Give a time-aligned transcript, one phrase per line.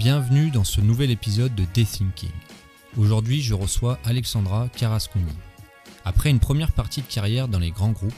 [0.00, 2.30] Bienvenue dans ce nouvel épisode de Thinking.
[2.96, 5.26] Aujourd'hui, je reçois Alexandra Carasconi.
[6.06, 8.14] Après une première partie de carrière dans les grands groupes,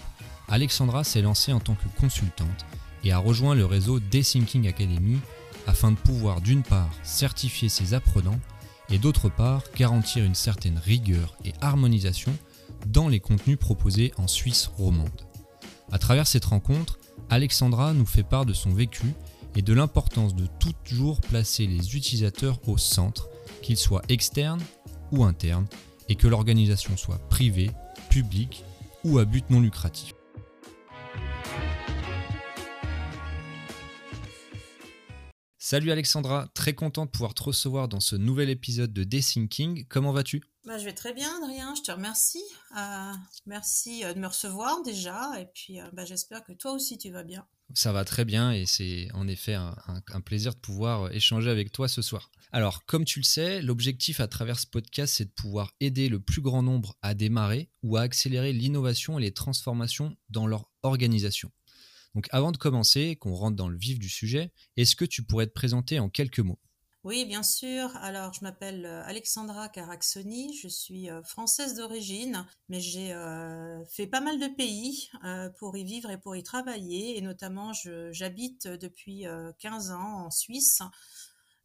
[0.47, 2.67] Alexandra s'est lancée en tant que consultante
[3.03, 5.19] et a rejoint le réseau Thinking Academy
[5.67, 8.39] afin de pouvoir d'une part certifier ses apprenants
[8.89, 12.33] et d'autre part garantir une certaine rigueur et harmonisation
[12.87, 15.27] dans les contenus proposés en Suisse romande.
[15.91, 19.15] À travers cette rencontre, Alexandra nous fait part de son vécu
[19.55, 23.29] et de l'importance de toujours placer les utilisateurs au centre,
[23.63, 24.63] qu'ils soient externes
[25.11, 25.67] ou internes,
[26.09, 27.71] et que l'organisation soit privée,
[28.11, 28.65] publique
[29.05, 30.13] ou à but non lucratif.
[35.73, 39.87] Salut Alexandra, très content de pouvoir te recevoir dans ce nouvel épisode de Thinking.
[39.89, 40.43] Comment vas-tu?
[40.67, 42.45] Bah, Je vais très bien, Adrien, je te remercie.
[42.77, 43.13] Euh,
[43.47, 47.11] merci euh, de me recevoir déjà, et puis euh, bah, j'espère que toi aussi tu
[47.11, 47.47] vas bien.
[47.75, 51.89] Ça va très bien et c'est en effet un, plaisir de pouvoir échanger avec toi
[51.89, 52.31] ce soir.
[52.53, 56.21] Alors, comme tu le sais, l'objectif à travers ce podcast, c'est de pouvoir aider le
[56.21, 61.51] plus grand nombre à démarrer ou à accélérer l'innovation et les transformations dans leur organisation.
[62.15, 65.47] Donc avant de commencer, qu'on rentre dans le vif du sujet, est-ce que tu pourrais
[65.47, 66.61] te présenter en quelques mots?
[67.05, 67.97] Oui, bien sûr.
[67.97, 74.07] Alors, je m'appelle euh, Alexandra Caraxoni, je suis euh, française d'origine, mais j'ai euh, fait
[74.07, 75.11] pas mal de pays
[75.59, 77.73] pour y vivre et pour y travailler, et notamment
[78.13, 79.25] j'habite depuis
[79.59, 80.81] 15 ans en Suisse,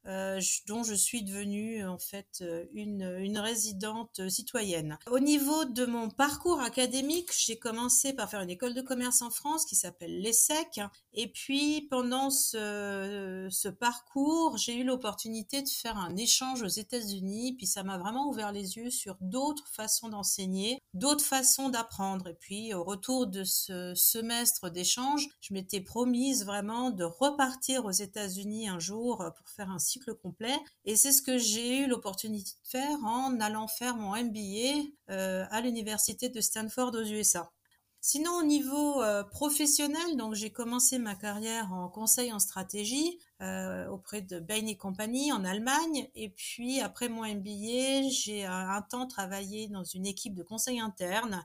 [0.08, 4.97] euh, dont je suis devenue en fait euh, une, résidente citoyenne.
[5.11, 9.30] Au niveau de mon parcours académique, j'ai commencé par faire une école de commerce en
[9.30, 10.80] France qui s'appelle l'ESSEC.
[11.14, 17.55] Et puis pendant ce, ce parcours, j'ai eu l'opportunité de faire un échange aux États-Unis.
[17.58, 22.27] Puis ça m'a vraiment ouvert les yeux sur d'autres façons d'enseigner, d'autres façons d'apprendre.
[22.27, 27.92] Et puis au retour de ce semestre d'échange, je m'étais promise vraiment de repartir aux
[27.92, 29.80] États-Unis un jour pour faire un
[30.13, 30.55] complet.
[30.85, 35.45] Et c'est ce que j'ai eu l'opportunité de faire en allant faire mon MBA euh,
[35.49, 37.52] à l'université de Stanford aux USA.
[37.99, 43.87] Sinon, au niveau euh, professionnel, donc j'ai commencé ma carrière en conseil en stratégie euh,
[43.87, 46.07] auprès de Bain Company en Allemagne.
[46.15, 51.43] Et puis, après mon MBA, j'ai un temps travaillé dans une équipe de conseil interne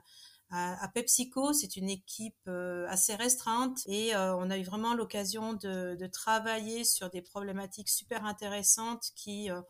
[0.55, 5.53] à, PepsiCo, c'est une équipe euh, assez restreinte et euh, on a eu vraiment l'occasion
[5.53, 9.61] de, travailler sur des problématiques super intéressantes qui, euh,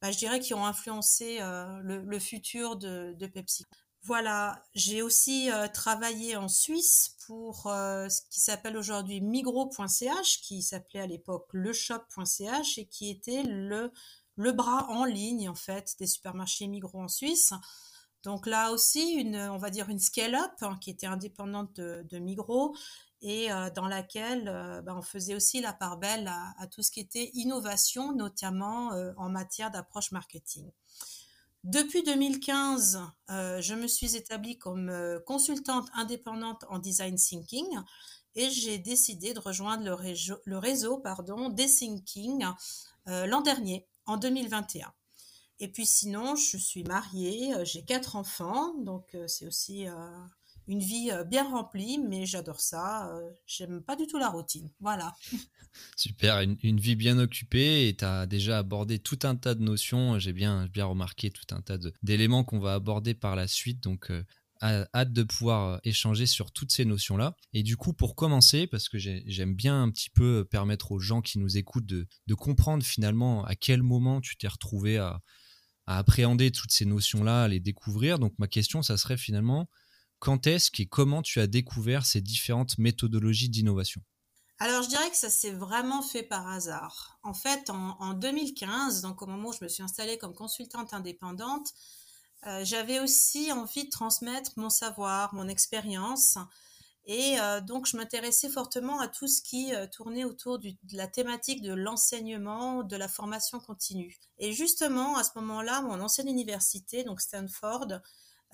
[0.00, 3.70] bah, je dirais, qui ont influencé le, futur de, de PepsiCo.
[4.04, 11.06] Voilà, j'ai aussi travaillé en Suisse pour ce qui s'appelle aujourd'hui migro.ch, qui s'appelait à
[11.06, 13.92] l'époque leshop.ch et qui était le,
[14.34, 17.52] le bras en ligne en fait des supermarchés Migros en Suisse.
[18.22, 22.76] Donc là aussi, une, on va dire une scale-up hein, qui était indépendante de, Migros
[23.20, 26.28] et euh, dans laquelle euh, ben, on faisait aussi la part belle
[26.58, 30.70] à, tout ce qui était innovation, notamment euh, en matière d'approche marketing.
[31.64, 34.92] Depuis 2015, je me suis établie comme
[35.24, 37.78] consultante indépendante en design thinking
[38.34, 41.00] et j'ai décidé de rejoindre le réseau,
[41.50, 42.44] des thinking
[43.06, 44.92] l'an dernier, en 2021.
[45.62, 49.94] Et puis sinon, je suis mariée, euh, j'ai quatre enfants, donc euh, c'est aussi euh,
[50.66, 53.12] une vie bien remplie, mais j'adore ça.
[53.46, 54.68] J'aime pas du tout la routine.
[54.80, 55.14] Voilà.
[55.96, 60.18] Super, une, vie bien occupée et tu as déjà abordé tout un tas de notions.
[60.18, 63.80] J'ai bien, bien remarqué tout un tas d'éléments qu'on va aborder par la suite.
[63.80, 64.10] Donc,
[64.62, 67.36] hâte de pouvoir échanger sur toutes ces notions-là.
[67.52, 71.22] Et du coup, pour commencer, parce que j'aime bien un petit peu permettre aux gens
[71.22, 75.20] qui nous écoutent de, de comprendre finalement à quel moment tu t'es retrouvé à
[75.86, 78.18] à appréhender toutes ces notions-là, à les découvrir.
[78.18, 79.68] Donc ma question, ça serait finalement,
[80.18, 84.02] quand est-ce et comment tu as découvert ces différentes méthodologies d'innovation?
[84.58, 87.18] Alors, je dirais que ça s'est vraiment fait par hasard.
[87.24, 91.72] En fait, en, 2015, donc au moment où je me suis installée comme consultante indépendante,
[92.46, 96.38] euh, j'avais aussi envie de transmettre mon savoir, mon expérience
[97.04, 101.08] et euh, donc, je m'intéressais fortement à tout ce qui euh, tournait autour de la
[101.08, 104.16] thématique de l'enseignement, de la formation continue.
[104.38, 108.00] Et justement, à ce moment-là, mon ancienne université, donc Stanford,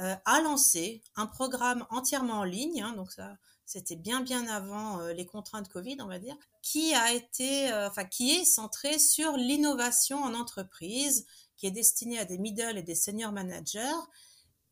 [0.01, 2.83] euh, a lancé un programme entièrement en ligne.
[2.83, 3.37] Hein, donc ça,
[3.67, 8.31] c'était bien bien avant les contraintes Covid, on va dire, qui a été, enfin, qui
[8.31, 11.27] est centré sur l'innovation en entreprise,
[11.59, 13.83] qui est destiné à des middle et des senior managers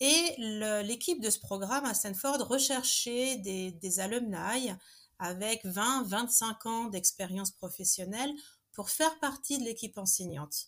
[0.00, 0.34] et
[0.82, 4.70] l'équipe de ce programme à Stanford recherchait des, des alumni
[5.18, 8.32] avec 20-25 ans d'expérience professionnelle
[8.72, 10.66] pour faire partie de l'équipe enseignante.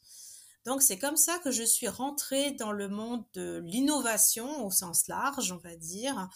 [0.65, 5.09] Donc c'est comme ça que je suis rentrée dans le monde de l'innovation au sens
[5.09, 6.29] large, on va dire,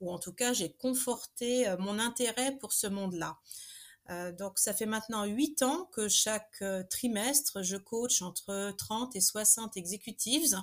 [0.00, 3.38] ou en tout cas j'ai conforté euh, mon intérêt pour ce monde-là.
[4.38, 9.76] donc ça fait maintenant huit ans que chaque trimestre, je coach entre 30 et 60
[9.76, 10.56] executives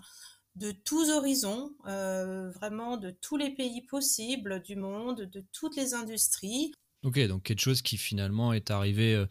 [0.55, 6.71] de tous horizons, vraiment de tous les pays possibles du monde, de toutes les industries.
[7.03, 9.25] Ok, donc quelque chose qui finalement est arrivé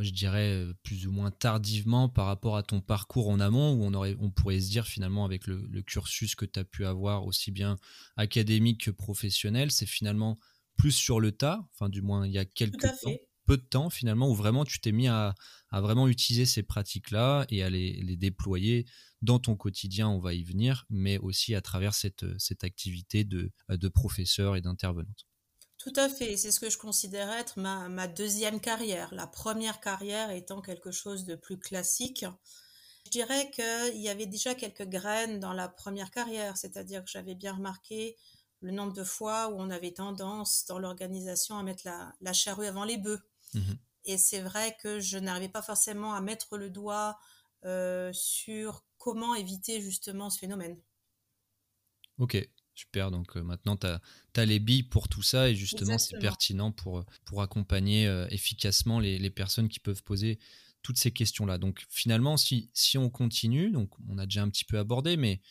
[0.00, 3.84] je dirais euh, plus ou moins tardivement par rapport à ton parcours en amont, où
[3.84, 7.26] on, aurait, on pourrait se dire finalement avec le, cursus que tu as pu avoir
[7.26, 7.78] aussi bien
[8.16, 10.38] académique que professionnel, c'est finalement
[10.76, 13.10] plus sur le tas, enfin du moins il y a quelques temps,
[13.46, 15.34] peu de temps finalement, où vraiment tu t'es mis à,
[15.72, 18.86] vraiment utiliser ces pratiques-là et à les, déployer
[19.22, 23.50] dans ton quotidien, on va y venir, mais aussi à travers cette, cette activité de,
[23.68, 25.26] de professeur et d'intervenante.
[25.82, 29.12] Tout à fait, c'est ce que je considère être ma, deuxième carrière.
[29.12, 32.24] La première carrière étant quelque chose de plus classique.
[33.06, 37.34] Je dirais qu'il y avait déjà quelques graines dans la première carrière, c'est-à-dire que j'avais
[37.34, 38.16] bien remarqué
[38.60, 41.82] le nombre de fois où on avait tendance dans l'organisation à mettre
[42.20, 43.20] la, charrue avant les bœufs.
[43.54, 43.72] Mmh
[44.04, 47.18] Et c'est vrai que je n'arrivais pas forcément à mettre le doigt
[47.64, 50.78] euh, sur comment éviter justement ce phénomène.
[52.18, 52.36] Ok,
[52.74, 56.70] Super, donc euh, maintenant tu as, les billes pour tout ça et justement c'est pertinent
[56.72, 60.38] pour, pour accompagner euh, efficacement les, personnes qui peuvent poser
[60.82, 61.58] toutes ces questions-là.
[61.58, 65.42] Donc finalement, si, si on continue, donc on a déjà un petit peu abordé, mais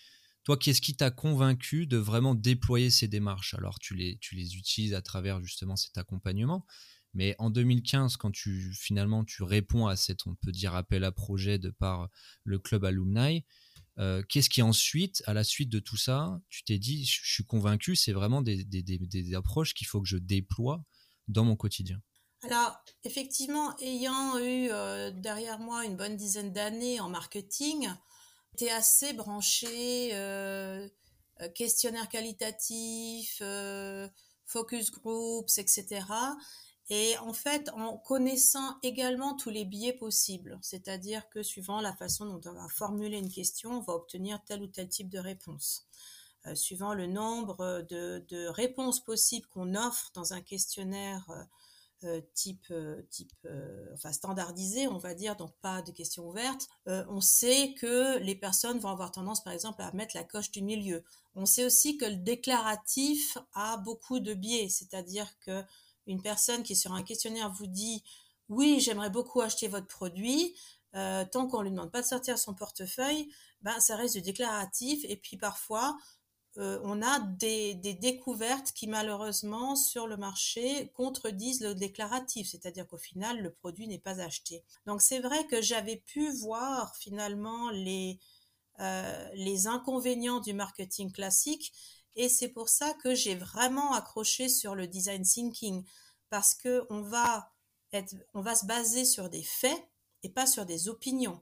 [0.44, 3.54] toi, qu'est-ce qui t'a convaincu de vraiment déployer ces démarches?
[3.54, 6.66] Alors tu les, tu les utilises à travers justement cet accompagnement,
[7.14, 11.12] mais en 2015, quand tu finalement tu réponds à cet, on peut dire, appel à
[11.12, 12.10] projet de par
[12.44, 13.44] le club alumni,
[14.00, 17.46] euh, qu'est-ce qui ensuite, à la suite de tout ça, tu t'es dit, je suis
[17.46, 20.84] convaincu, c'est vraiment des, approches qu'il faut que je déploie
[21.28, 22.02] dans mon quotidien?
[22.44, 27.90] Alors, effectivement, ayant eu euh, derrière moi une bonne dizaine d'années en marketing,
[28.54, 30.88] j'étais assez branché euh,
[31.54, 33.42] questionnaire qualitatif,
[34.46, 36.02] focus groups, etc.
[36.94, 42.26] Et en fait, en connaissant également tous les biais possibles, c'est-à-dire que suivant la façon
[42.26, 45.88] dont on va formuler une question, on va obtenir tel ou tel type de réponse.
[46.48, 51.44] Euh, suivant le nombre de, réponses possibles qu'on offre dans un questionnaire euh,
[52.04, 52.74] euh, type,
[53.10, 53.48] type
[54.12, 58.90] standardisé, on va dire, donc pas de questions ouvertes, on sait que les personnes vont
[58.90, 61.06] avoir tendance, par exemple, à mettre la coche du milieu.
[61.36, 65.64] On sait aussi que le déclaratif a beaucoup de biais, c'est-à-dire que
[66.08, 68.04] une personne qui sur un questionnaire vous dit
[68.50, 70.56] oui, j'aimerais beaucoup acheter votre produit,
[70.96, 73.32] euh, tant qu'on lui demande pas de sortir son portefeuille,
[73.62, 75.06] ben ça reste du déclaratif.
[75.06, 75.98] Et puis parfois,
[76.58, 82.98] euh, on a des, découvertes qui malheureusement sur le marché contredisent le déclaratif, c'est-à-dire qu'au
[82.98, 84.64] final le produit n'est pas acheté.
[84.86, 88.20] Donc c'est vrai que j'avais pu voir finalement les
[88.80, 91.72] euh, les inconvénients du marketing classique
[92.16, 95.84] et c'est pour ça que j'ai vraiment accroché sur le design thinking,
[96.30, 97.52] parce que on va,
[98.34, 99.88] va se baser sur des faits
[100.24, 101.42] et pas sur des opinions.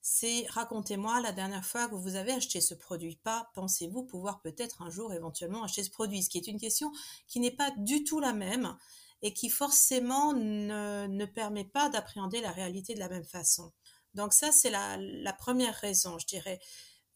[0.00, 3.16] C'est racontez-moi la dernière fois que vous avez acheté ce produit.
[3.16, 6.92] Pas pensez-vous pouvoir peut-être un jour éventuellement acheter ce produit, ce qui est une question
[7.26, 8.76] qui n'est pas du tout la même
[9.22, 13.72] et qui forcément ne, ne permet pas d'appréhender la réalité de la même façon.
[14.12, 16.60] Donc ça, c'est la, la première raison, je dirais.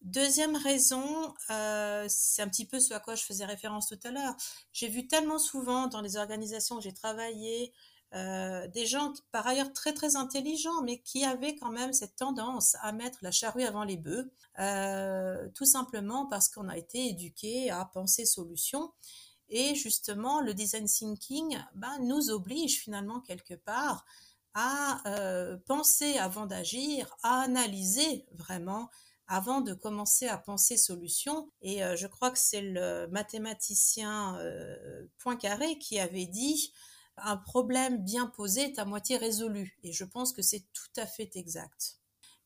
[0.03, 4.11] Deuxième raison, euh, c'est un petit peu ce à quoi je faisais référence tout à
[4.12, 4.37] l'heure.
[4.73, 7.73] J'ai vu tellement souvent dans les organisations que j'ai travaillé
[8.15, 12.77] euh, des gens par ailleurs très très intelligents, mais qui avaient quand même cette tendance
[12.81, 14.31] à mettre la charrue avant les bœufs,
[14.61, 18.93] euh, tout simplement parce qu'on a été éduqué à penser solutions.
[19.49, 24.05] Et justement, le design thinking ben, nous oblige finalement quelque part
[24.55, 25.03] à
[25.67, 28.91] penser avant d'agir, à analyser vraiment
[29.29, 31.51] avant de commencer à penser solution.
[31.61, 36.73] Et euh, je crois que c'est le mathématicien euh, Poincaré qui avait dit
[37.19, 39.79] un problème bien posé est à moitié résolu.
[39.82, 41.99] Et je pense que c'est tout à fait exact.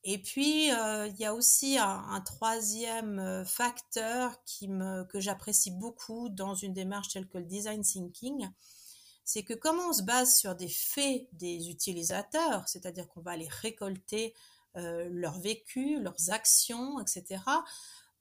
[0.05, 6.73] Et puis, euh, il y a aussi un, troisième facteur que j'apprécie beaucoup dans une
[6.73, 8.49] démarche telle que le design thinking,
[9.25, 13.47] c'est que comme on se base sur des faits des utilisateurs, c'est-à-dire qu'on va les
[13.49, 14.35] récolter
[14.77, 17.43] euh, leur vécu, leurs actions, etc.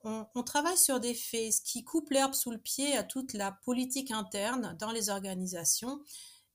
[0.03, 3.51] On, travaille sur des faits, ce qui coupe l'herbe sous le pied à toute la
[3.51, 6.01] politique interne dans les organisations.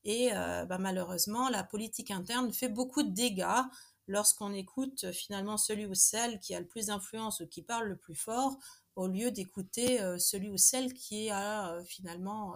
[0.03, 3.63] Et euh, bah, malheureusement, la politique interne fait beaucoup de dégâts
[4.07, 7.87] lorsqu'on écoute euh, finalement celui ou celle qui a le plus d'influence ou qui parle
[7.87, 8.57] le plus fort,
[8.95, 12.55] au lieu d'écouter celui ou celle qui a finalement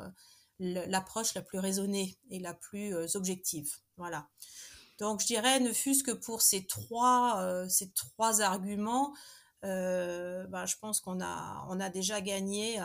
[0.59, 3.71] l'approche la plus raisonnée et la plus objective.
[3.95, 4.27] Voilà.
[5.01, 7.67] Donc je dirais, ne fût-ce que pour ces trois, euh,
[8.41, 9.15] arguments,
[9.65, 12.79] euh, bah, je pense qu'on a, on a déjà gagné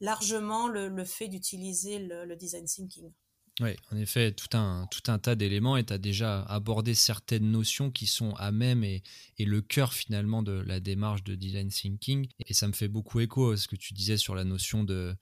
[0.00, 3.12] largement le, fait d'utiliser le, design thinking.
[3.60, 8.06] Oui, en effet, tout un, tas d'éléments et tu as déjà abordé certaines notions qui
[8.06, 9.02] sont à même et,
[9.38, 12.28] le cœur finalement de la démarche de design thinking.
[12.46, 15.14] Et ça me fait beaucoup écho à ce que tu disais sur la notion de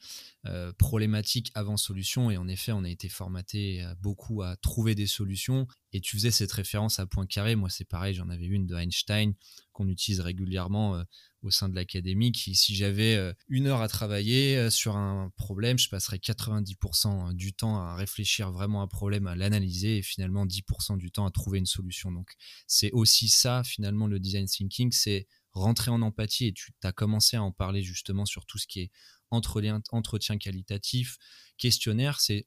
[0.47, 2.31] euh, problématique avant solution.
[2.31, 5.67] Et en effet, on a été formaté euh, beaucoup à trouver des solutions.
[5.93, 7.57] Et tu faisais cette référence à point carré.
[7.57, 9.35] Moi, c'est pareil, j'en avais une de Einstein
[9.73, 11.05] qu'on utilise régulièrement euh,
[11.47, 15.31] au sein de l'académie, qui si j'avais euh, une heure à travailler euh, sur un
[15.37, 20.03] problème, je passerais 90% du temps à réfléchir vraiment à un problème, à l'analyser et
[20.03, 22.11] finalement 10% du temps à trouver une solution.
[22.11, 22.33] Donc
[22.67, 27.37] c'est aussi ça finalement le design thinking, c'est rentrer en empathie et tu as commencé
[27.37, 28.91] à en parler justement sur tout ce qui est
[29.31, 31.17] entretien qualitatif,
[31.59, 32.47] questionnaire, c'est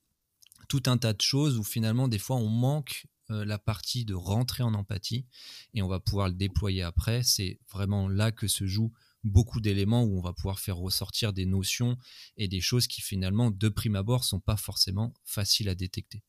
[0.68, 4.63] tout un tas de choses où finalement des fois on manque la partie de rentrer
[4.63, 5.25] en empathie
[5.74, 7.24] et on va pouvoir le déployer après.
[7.24, 8.91] C'est vraiment là que se jouent
[9.24, 11.98] beaucoup d'éléments où on va pouvoir faire ressortir des notions
[12.38, 16.24] et des choses qui finalement, de prime abord, sont pas forcément faciles à détecter.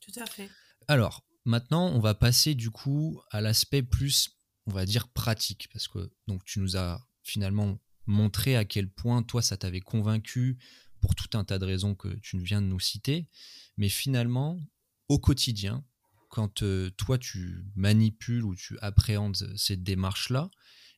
[0.00, 0.50] Tout à fait.
[0.88, 4.36] Alors, maintenant, on va passer du coup à l'aspect plus,
[4.66, 9.22] on va dire, pratique, parce que donc tu nous as finalement montré à quel point
[9.22, 10.58] toi, ça t'avait convaincu
[11.00, 13.28] pour tout un tas de raisons que tu viens de nous citer,
[13.76, 14.60] mais finalement,
[15.08, 15.84] au quotidien,
[16.30, 20.50] quand euh, toi tu manipules ou tu appréhendes cette démarche-là,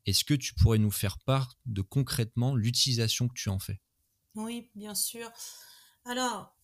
[0.06, 3.80] est-ce que tu pourrais nous faire part de concrètement l'utilisation que tu en fais?
[4.34, 5.30] Oui, bien sûr.
[6.04, 6.56] Alors,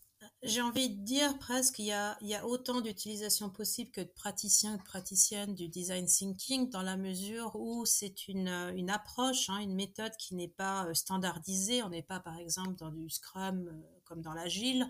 [0.43, 4.11] j'ai envie de dire presque qu'il y a, y a autant d'utilisation possible que de
[4.15, 9.49] praticiens et de praticiennes du design thinking dans la mesure où c'est une, une approche,
[9.51, 11.83] hein, une méthode qui n'est pas euh, standardisée.
[11.83, 14.89] On n'est pas par exemple dans du Scrum euh, comme dans l'Agile.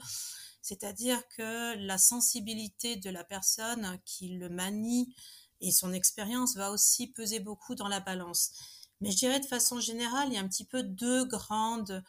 [0.62, 5.14] C'est-à-dire que la sensibilité de la personne qui le manie
[5.60, 8.52] et son expérience va aussi peser beaucoup dans la balance.
[9.00, 12.02] Mais je dirais de façon générale, il y a un petit peu deux grandes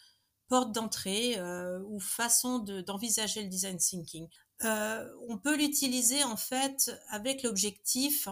[0.48, 4.28] portes d'entrée euh, ou façons d'envisager le design thinking.
[4.66, 8.28] Euh, on peut l'utiliser en fait avec l'objectif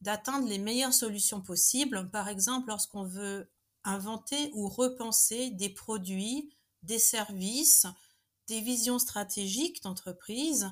[0.00, 2.10] d'atteindre les meilleures solutions possibles.
[2.10, 3.50] Par exemple, lorsqu'on veut
[3.84, 7.86] inventer ou repenser des produits, des services,
[8.48, 10.70] des visions stratégiques d'entreprise,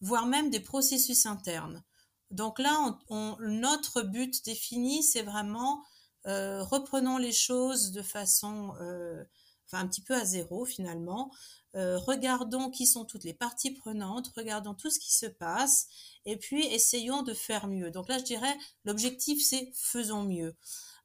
[0.00, 1.82] voire même des processus internes.
[2.30, 2.98] Donc là,
[3.40, 5.84] notre but défini, c'est vraiment
[6.26, 9.24] euh, reprenons les choses de façon, euh,
[9.66, 11.32] enfin un petit peu à zéro finalement.
[11.74, 15.88] Euh, regardons qui sont toutes les parties prenantes, regardons tout ce qui se passe,
[16.26, 17.90] et puis essayons de faire mieux.
[17.90, 20.54] Donc là, je dirais, l'objectif, c'est faisons mieux.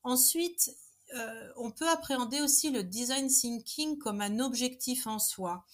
[0.03, 0.71] Ensuite,
[1.55, 5.65] on peut appréhender aussi le design thinking comme un objectif en soi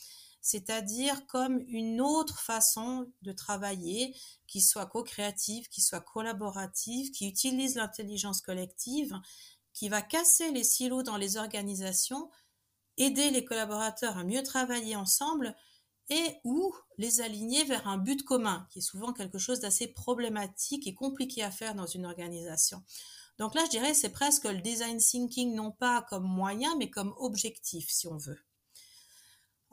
[0.43, 4.13] c'est-à-dire comme une autre façon de travailler
[4.45, 9.17] qui soit co-créative, qui soit collaborative, qui utilise l'intelligence collective,
[9.73, 12.29] qui va casser les silos dans les organisations,
[12.97, 15.55] aider les collaborateurs à mieux travailler ensemble
[16.09, 20.87] et ou les aligner vers un but commun, qui est souvent quelque chose d'assez problématique
[20.87, 22.83] et compliqué à faire dans une organisation.
[23.37, 27.13] Donc là, je dirais, c'est presque le design thinking, non pas comme moyen, mais comme
[27.17, 28.43] objectif, si on veut.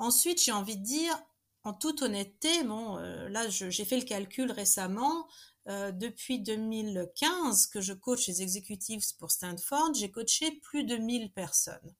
[0.01, 1.15] Ensuite, j'ai envie de dire,
[1.63, 5.29] en toute honnêteté, bon, euh, là, j'ai fait le calcul récemment.
[5.69, 11.31] Euh, depuis 2015 que je coach les exécutifs pour Stanford, j'ai coaché plus de 1000
[11.33, 11.95] personnes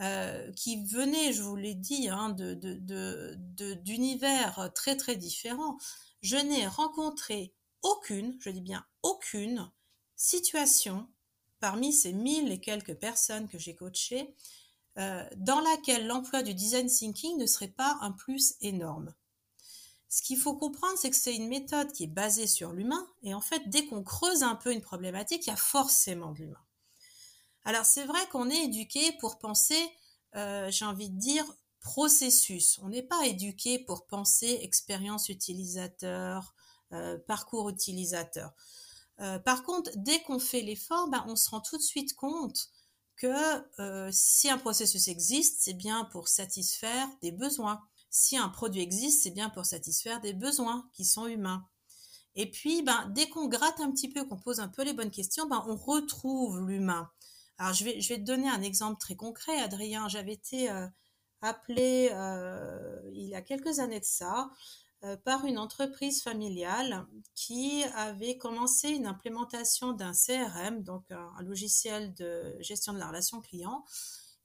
[0.00, 2.34] euh, qui venaient, je vous l'ai dit, hein,
[3.84, 5.78] d'univers très très différents.
[6.22, 9.70] Je n'ai rencontré aucune, je dis bien aucune,
[10.16, 11.06] situation
[11.60, 14.34] parmi ces 1000 et quelques personnes que j'ai coachées
[14.98, 19.14] euh, dans laquelle l'emploi du design thinking ne serait pas un plus énorme.
[20.08, 23.32] Ce qu'il faut comprendre, c'est que c'est une méthode qui est basée sur l'humain, et
[23.32, 26.60] en fait, dès qu'on creuse un peu une problématique, il y a forcément de l'humain.
[27.64, 29.80] Alors c'est vrai qu'on est éduqué pour penser,
[30.34, 31.46] euh, j'ai envie de dire,
[31.80, 32.78] processus.
[32.82, 36.54] On n'est pas éduqué pour penser expérience utilisateur,
[36.92, 38.52] euh, parcours utilisateur.
[39.44, 42.68] par contre, dès qu'on fait l'effort, ben, on se rend tout de suite compte
[43.16, 47.82] que euh, si un processus existe, c'est bien pour satisfaire des besoins.
[48.10, 51.66] Si un produit existe, c'est bien pour satisfaire des besoins qui sont humains.
[52.34, 55.10] Et puis, ben, dès qu'on gratte un petit peu, qu'on pose un peu les bonnes
[55.10, 57.10] questions, ben, on retrouve l'humain.
[57.58, 60.08] Alors, je vais, je vais te donner un exemple très concret, Adrien.
[60.08, 60.86] J'avais été euh,
[61.42, 64.50] appelé euh, il y a quelques années de ça
[65.24, 72.54] par une entreprise familiale qui avait commencé une implémentation d'un CRM, donc un, logiciel de
[72.60, 73.84] gestion de la relation client,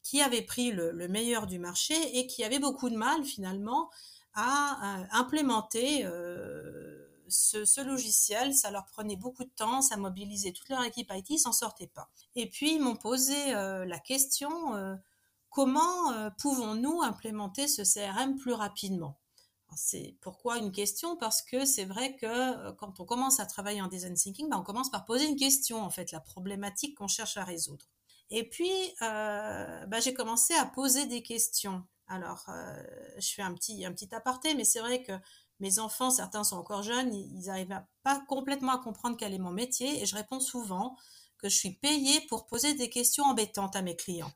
[0.01, 3.91] qui avait pris le, meilleur du marché et qui avait beaucoup de mal finalement
[4.33, 8.55] à, implémenter euh, ce, logiciel.
[8.55, 11.91] Ça leur prenait beaucoup de temps, ça mobilisait toute leur équipe IT, ils s'en sortaient
[11.93, 12.09] pas.
[12.35, 14.97] Et puis ils m'ont posé euh, la question
[15.49, 19.19] comment pouvons-nous implémenter ce CRM plus rapidement?
[19.75, 21.17] C'est pourquoi une question?
[21.17, 24.57] Parce que c'est vrai que euh, quand on commence à travailler en design thinking, ben,
[24.57, 27.85] on commence par poser une question, en fait, la problématique qu'on cherche à résoudre.
[28.29, 28.71] Et puis,
[29.01, 31.83] euh, ben, j'ai commencé à poser des questions.
[32.07, 32.83] Alors, euh,
[33.17, 35.13] je fais un petit, un petit aparté, mais c'est vrai que
[35.59, 39.51] mes enfants, certains sont encore jeunes, ils n'arrivent pas complètement à comprendre quel est mon
[39.51, 40.95] métier, et je réponds souvent
[41.37, 44.31] que je suis payée pour poser des questions embêtantes à mes clients.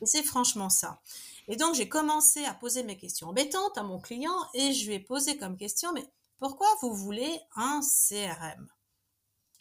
[0.00, 1.00] Et c'est franchement ça.
[1.48, 4.94] Et donc, j'ai commencé à poser mes questions embêtantes à mon client et je lui
[4.94, 6.06] ai posé comme question, mais
[6.38, 8.68] pourquoi vous voulez un CRM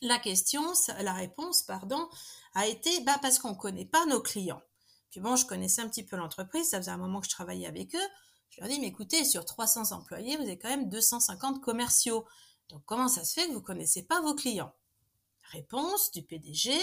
[0.01, 0.63] La question,
[0.99, 2.09] la réponse, pardon,
[2.53, 4.61] a été, bah, parce qu'on ne connaît pas nos clients.
[5.11, 7.67] Puis bon, je connaissais un petit peu l'entreprise, ça faisait un moment que je travaillais
[7.67, 8.07] avec eux.
[8.49, 12.25] Je leur ai dit, mais écoutez, sur 300 employés, vous avez quand même 250 commerciaux.
[12.69, 14.73] Donc, comment ça se fait que vous ne connaissez pas vos clients?
[15.53, 16.73] Réponse du PDG,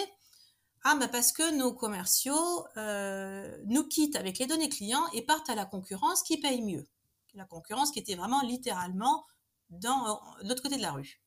[0.85, 5.51] ah, bah parce que nos commerciaux euh, nous quittent avec les données clients et partent
[5.51, 6.87] à la concurrence qui paye mieux.
[7.35, 9.27] La concurrence qui était vraiment littéralement
[9.69, 11.21] dans l'autre côté de la rue.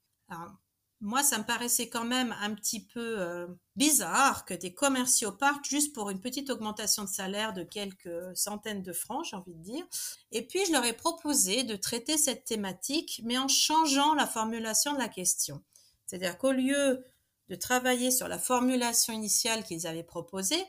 [1.02, 5.66] moi, ça me paraissait quand même un petit peu euh, bizarre que des commerciaux partent
[5.66, 9.62] juste pour une petite augmentation de salaire de quelques centaines de francs, j'ai envie de
[9.62, 9.86] dire.
[10.32, 14.94] Et puis, je leur ai proposé de traiter cette thématique, mais en changeant la formulation
[14.94, 15.62] de la question.
[16.06, 17.06] C'est-à-dire qu'au lieu
[17.50, 20.64] de travailler sur la formulation initiale qu'ils avaient proposée,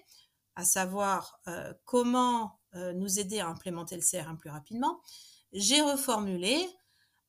[0.57, 5.01] à savoir euh, comment euh, nous aider à implémenter le CRM plus rapidement,
[5.53, 6.69] j'ai reformulé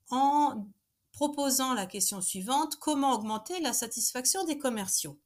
[0.10, 0.68] en
[1.12, 5.20] proposant la question suivante, comment augmenter la satisfaction des commerciaux?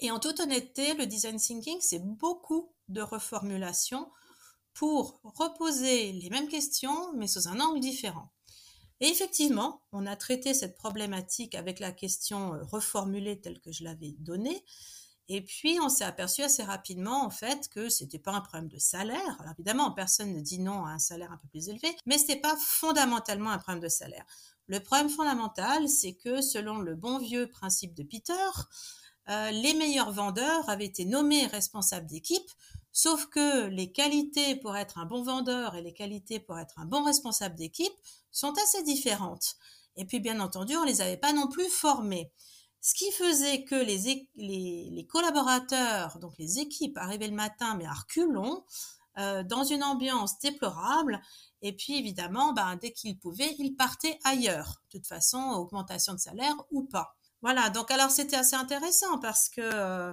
[0.00, 4.10] Et en toute honnêteté, le design thinking, c'est beaucoup de reformulation
[4.74, 8.32] pour reposer les mêmes questions, mais sous un angle différent.
[9.02, 13.82] Et effectivement, on a traité cette problématique avec la question euh, reformulée telle que je
[13.82, 14.64] l'avais donnée.
[15.28, 18.78] Et puis, on s'est aperçu assez rapidement, en fait, que c'était pas un problème de
[18.78, 19.40] salaire.
[19.40, 22.40] Alors, évidemment, personne ne dit non à un salaire un peu plus élevé, mais c'était
[22.40, 24.24] pas fondamentalement un problème de salaire.
[24.68, 28.32] Le problème fondamental, c'est que selon le bon vieux principe de Peter,
[29.28, 32.50] euh, les meilleurs vendeurs avaient été nommés responsables d'équipe,
[32.92, 36.84] sauf que les qualités pour être un bon vendeur et les qualités pour être un
[36.84, 37.92] bon responsable d'équipe
[38.30, 39.56] sont assez différentes.
[39.96, 42.30] Et puis, bien entendu, on les avait pas non plus formés.
[42.80, 48.64] Ce qui faisait que les, collaborateurs, donc les équipes, arrivaient le matin, mais à reculons,
[49.18, 51.20] euh, dans une ambiance déplorable.
[51.60, 54.82] Et puis, évidemment, ben, dès qu'ils pouvaient, ils partaient ailleurs.
[54.90, 57.14] De toute façon, augmentation de salaire ou pas.
[57.42, 57.70] Voilà.
[57.70, 60.12] Donc, alors, c'était assez intéressant parce que, euh,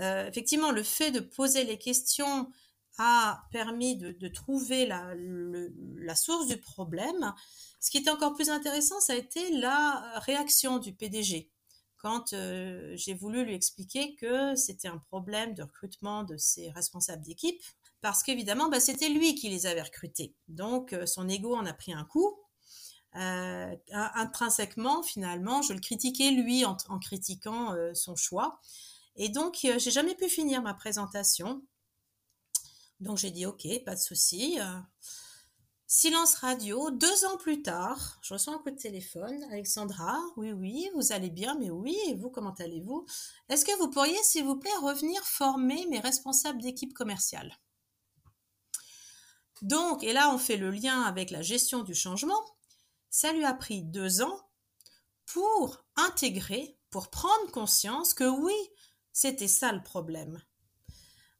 [0.00, 2.50] euh, effectivement, le fait de poser les questions
[2.98, 7.34] a permis de, trouver la, source du problème.
[7.80, 11.50] Ce qui était encore plus intéressant, ça a été la réaction du PDG
[11.98, 17.22] quand euh, j'ai voulu lui expliquer que c'était un problème de recrutement de ses responsables
[17.22, 17.60] d'équipe,
[18.00, 20.34] parce qu'évidemment, bah, c'était lui qui les avait recrutés.
[20.46, 22.38] Donc, euh, son ego en a pris un coup.
[23.92, 28.60] Intrinsèquement, finalement, je le critiquais lui en critiquant son choix.
[29.16, 31.62] Et donc, j'ai jamais pu finir ma présentation
[33.00, 34.58] donc j'ai dit ok, pas de souci.
[34.60, 34.78] Euh,
[35.86, 36.90] silence radio.
[36.90, 39.42] Deux ans plus tard, je reçois un coup de téléphone.
[39.50, 43.06] Alexandra, oui, oui, vous allez bien, mais oui, et vous, comment allez-vous?
[43.48, 47.54] Est-ce que vous pourriez, s'il vous plaît, revenir former mes responsables d'équipe commerciale?
[49.62, 52.42] Donc, et là, on fait le lien avec la gestion du changement.
[53.10, 54.40] Ça lui a pris deux ans
[55.24, 58.54] pour intégrer, pour prendre conscience que oui,
[59.16, 60.42] c'était ça le problème.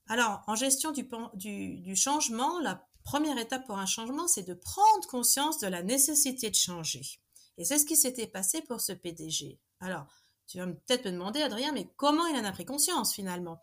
[0.08, 0.92] Alors, en gestion
[1.34, 6.48] du, changement, la première étape pour un changement, c'est de prendre conscience de la nécessité
[6.48, 7.02] de changer.
[7.58, 9.60] Et c'est ce qui s'était passé pour ce PDG.
[9.80, 10.06] Alors,
[10.46, 13.60] tu vas peut-être me demander, Adrien, mais comment il en a pris conscience finalement?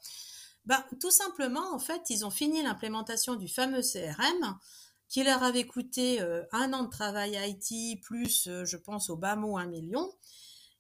[0.65, 4.59] Ben, Tout simplement, en fait, ils ont fini l'implémentation du fameux CRM
[5.07, 9.17] qui leur avait coûté euh, un an de travail IT, plus, euh, je pense, au
[9.17, 10.13] bas mot, un million.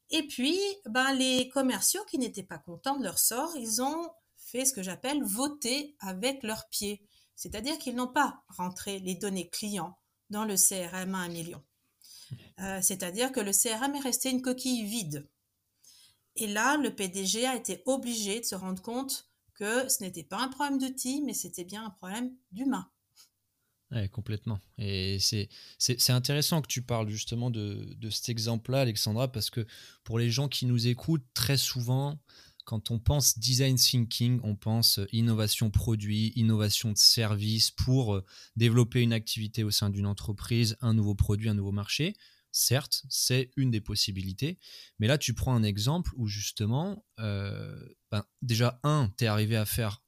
[0.09, 4.09] Et puis, ben, les commerciaux qui n'étaient pas contents de leur sort, ils ont
[4.63, 7.01] ce que j'appelle voter avec leurs pieds.
[7.35, 9.97] C'est-à-dire qu'ils n'ont pas rentré les données clients
[10.29, 11.63] dans le CRM à un million.
[12.59, 15.27] Euh, c'est-à-dire que le CRM est resté une coquille vide.
[16.35, 20.37] Et là, le PDG a été obligé de se rendre compte que ce n'était pas
[20.37, 22.89] un problème d'outil, mais c'était bien un problème d'humain.
[24.11, 24.59] Complètement.
[24.77, 25.49] Et c'est,
[26.09, 29.65] intéressant que tu parles justement de, de cet exemple-là, Alexandra, parce que
[30.03, 32.19] pour les gens qui nous écoutent, très souvent,
[32.65, 38.25] quand on pense design thinking, on pense euh, innovation produit, innovation de service pour euh,
[38.55, 42.15] développer une activité au sein d'une entreprise, un nouveau produit, un nouveau marché.
[42.51, 44.59] Certes, c'est une des possibilités,
[44.99, 47.75] mais là tu prends un exemple où justement, euh,
[48.11, 50.03] ben, déjà un, tu es arrivé à faire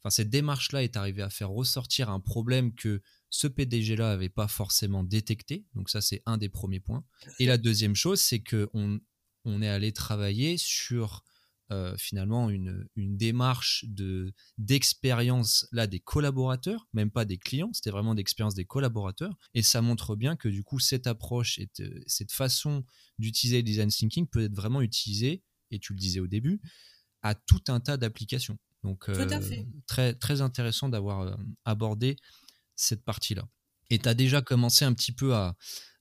[0.00, 4.48] enfin cette démarche-là est arrivée à faire ressortir un problème que ce PDG-là n'avait pas
[4.48, 5.66] forcément détecté.
[5.74, 7.04] Donc ça, c'est un des premiers points.
[7.38, 9.00] Et la deuxième chose, c'est qu'on
[9.44, 11.24] on est allé travailler sur
[11.70, 18.14] euh, finalement une, démarche de d'expérience là des collaborateurs, même pas des clients, c'était vraiment
[18.14, 19.36] d'expérience des collaborateurs.
[19.52, 21.68] Et ça montre bien que du coup cette approche et
[22.06, 22.84] cette façon
[23.18, 26.62] d'utiliser le design thinking peut être vraiment utilisée, et tu le disais au début,
[27.20, 28.58] à tout un tas d'applications.
[28.84, 29.26] Donc euh,
[29.86, 32.16] très très intéressant d'avoir euh, abordé
[32.76, 33.48] cette partie-là.
[33.90, 35.56] Et tu as déjà commencé un petit peu à,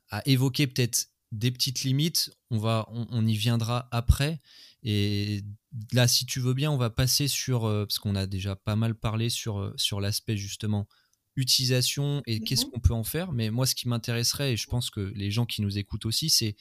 [0.09, 4.39] à évoquer peut-être des petites limites, on, va, on, y viendra après.
[4.83, 5.43] Et
[5.91, 8.75] là, si tu veux bien, on va passer sur, euh, parce qu'on a déjà pas
[8.75, 10.87] mal parlé sur, sur l'aspect justement
[11.35, 13.31] utilisation et qu'est-ce mmh qu'on peut en faire.
[13.31, 16.29] Mais moi, ce qui m'intéresserait, et je pense que les gens qui nous écoutent aussi,
[16.29, 16.55] c'est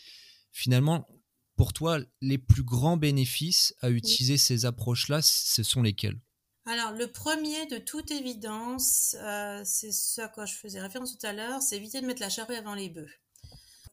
[0.52, 1.08] finalement,
[1.56, 6.18] pour toi, les plus grands bénéfices à utiliser ces approches-là, ce sont lesquels?
[6.66, 11.26] Alors, le premier, de toute évidence, euh, c'est ce à quoi je faisais référence tout
[11.26, 13.08] à l'heure, c'est éviter de mettre la charrue avant les bœufs.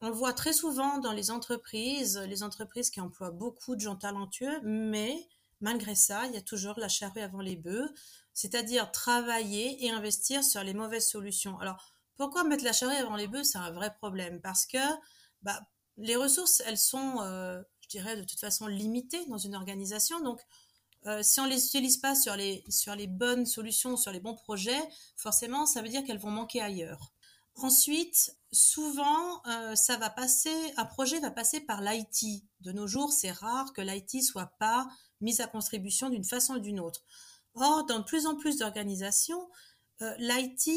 [0.00, 3.96] On le voit très souvent dans les entreprises, les entreprises qui emploient beaucoup de gens
[3.96, 5.16] talentueux, mais
[5.60, 7.88] malgré ça, il y a toujours la charrue avant les bœufs,
[8.34, 11.58] c'est-à-dire travailler et investir sur les mauvaises solutions.
[11.60, 13.44] Alors, pourquoi mettre la charrue avant les bœufs?
[13.44, 14.78] C'est un vrai problème parce que
[15.42, 15.60] bah,
[15.96, 20.20] les ressources, elles sont, euh, je dirais, de toute façon limitées dans une organisation.
[20.20, 20.40] Donc,
[21.06, 24.34] euh, si on les utilise pas sur les, sur les bonnes solutions, sur les bons
[24.34, 24.82] projets,
[25.16, 27.12] forcément, ça veut dire qu'elles vont manquer ailleurs.
[27.56, 32.42] Ensuite, souvent, euh, ça va passer, un projet va passer par l'IT.
[32.60, 34.88] De nos jours, c'est rare que l'IT soit pas
[35.20, 37.04] mise à contribution d'une façon ou d'une autre.
[37.54, 39.48] Or, dans de plus en plus d'organisations,
[40.18, 40.70] l'IT,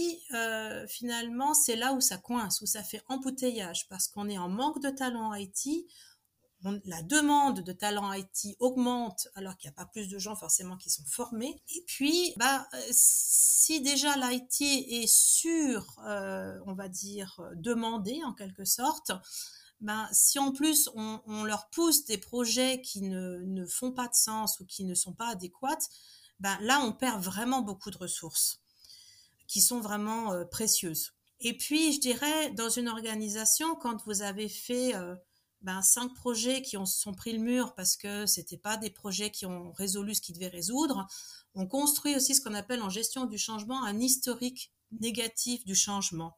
[0.88, 4.82] finalement, c'est là où ça coince, où ça fait embouteillage, parce qu'on est en manque
[4.82, 5.88] de talent IT,
[6.86, 10.78] la demande de talent IT augmente alors qu'il n'y a pas plus de gens forcément
[10.78, 11.62] qui sont formés.
[11.70, 18.34] Et puis, bah, euh, si déjà l'IT est sur, euh, on va dire, demandé en
[18.34, 19.12] quelque sorte,
[19.80, 24.60] ben, si en plus on, leur pousse des projets qui ne, font pas de sens
[24.60, 25.78] ou qui ne sont pas adéquats,
[26.40, 28.60] ben, là on perd vraiment beaucoup de ressources
[29.48, 31.14] qui sont vraiment euh, précieuses.
[31.40, 34.94] Et puis, je dirais, dans une organisation, quand vous avez fait
[35.62, 39.32] ben, cinq projets qui ont sont pris le mur parce que c'était pas des projets
[39.32, 41.08] qui ont résolu ce qu'ils devaient résoudre.
[41.56, 46.38] On construit aussi ce qu'on appelle en gestion du changement un historique négatif du changement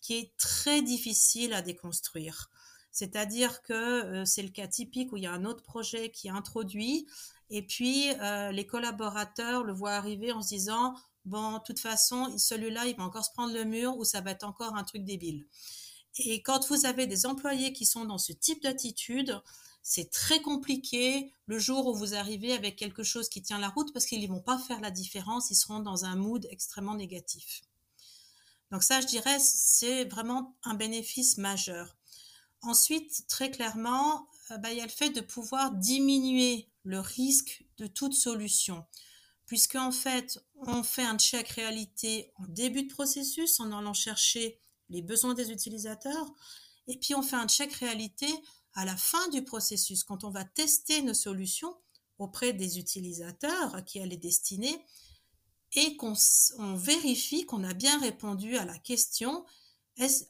[0.00, 2.50] qui est très difficile à déconstruire.
[2.92, 6.28] C'est-à-dire que euh, c'est le cas typique où il y a un autre projet qui
[6.28, 7.06] est introduit
[7.50, 10.94] et puis euh, les collaborateurs le voient arriver en se disant
[11.26, 14.30] bon, de toute façon, celui-là, il va encore se prendre le mur ou ça va
[14.30, 15.46] être encore un truc débile.
[16.18, 19.42] Et quand vous avez des employés qui sont dans ce type d'attitude,
[19.82, 23.92] c'est très compliqué le jour où vous arrivez avec quelque chose qui tient la route
[23.92, 27.62] parce qu'ils ne vont pas faire la différence, ils seront dans un mood extrêmement négatif.
[28.72, 31.96] Donc ça, je dirais, c'est vraiment un bénéfice majeur.
[32.62, 37.64] Ensuite, très clairement, euh, bah, il y a le fait de pouvoir diminuer le risque
[37.78, 38.84] de toute solution.
[39.46, 44.58] Puisque en fait, on fait un check réalité en début de processus en allant chercher
[44.88, 46.32] les besoins des utilisateurs,
[46.88, 48.28] et puis on fait un check réalité
[48.74, 51.74] à la fin du processus, quand on va tester nos solutions
[52.18, 54.84] auprès des utilisateurs à qui elle est destinée,
[55.72, 56.14] et qu'on
[56.76, 59.44] vérifie qu'on a bien répondu à la question,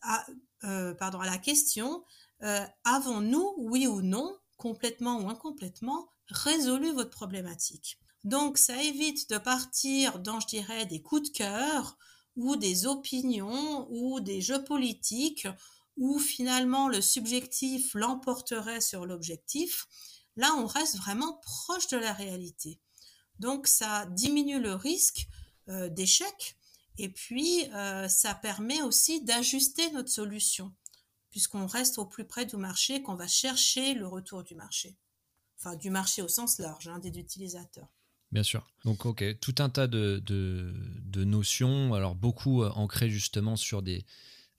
[0.02, 0.26] à,
[0.64, 2.04] euh, pardon, la question,
[2.42, 7.98] euh, avons-nous, oui ou non, complètement ou incomplètement, résolu votre problématique.
[8.26, 11.96] Donc ça évite de partir dans, je dirais, des coups de cœur
[12.34, 15.46] ou des opinions ou des jeux politiques
[15.96, 19.86] où finalement le subjectif l'emporterait sur l'objectif,
[20.34, 22.80] là on reste vraiment proche de la réalité.
[23.38, 25.28] Donc ça diminue le risque
[25.68, 26.56] euh, d'échec
[26.98, 30.74] et puis euh, ça permet aussi d'ajuster notre solution
[31.30, 34.96] puisqu'on reste au plus près du marché, qu'on va chercher le retour du marché.
[35.60, 37.95] Enfin du marché au sens large, hein, des utilisateurs.
[38.32, 38.66] Bien sûr.
[38.84, 44.04] Donc, ok, tout un tas de, de, notions, alors beaucoup euh, ancrées justement sur, des,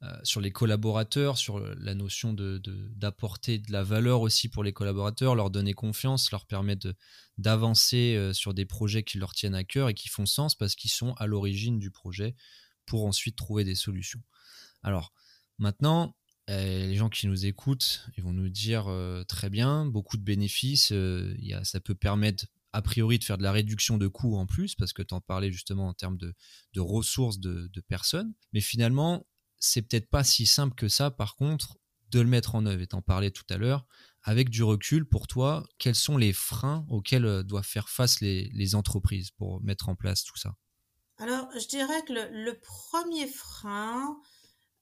[0.04, 4.74] euh, sur les collaborateurs, sur la notion d'apporter de, de, la valeur aussi pour les
[4.74, 6.94] collaborateurs, leur donner confiance, leur permettre
[7.38, 10.76] d'avancer euh, sur des projets qui leur tiennent à cœur et qui font sens parce
[10.76, 12.36] qu'ils sont à l'origine du projet
[12.86, 14.22] pour ensuite trouver des solutions.
[14.82, 15.14] Alors,
[15.58, 16.16] maintenant,
[16.48, 18.90] les gens qui nous écoutent, ils vont nous dire
[19.28, 20.94] très bien, beaucoup de bénéfices,
[21.64, 24.94] ça peut permettre a priori de faire de la réduction de coûts en plus, parce
[24.94, 26.34] que tu en parlais justement en termes de,
[26.80, 28.34] ressources de, personnes.
[28.54, 29.26] Mais finalement,
[29.58, 31.78] c'est peut-être pas si simple que ça, par contre,
[32.12, 32.82] de le mettre en œuvre.
[32.82, 33.86] Et en parlais tout à l'heure.
[34.24, 38.76] Avec du recul, pour toi, quels sont les freins auxquels euh, doivent faire face les,
[38.76, 40.54] entreprises pour mettre en place tout ça?
[41.18, 44.20] Alors, je dirais que le, premier frein,